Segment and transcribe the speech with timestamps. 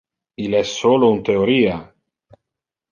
[0.45, 1.79] Il es solo un theoria.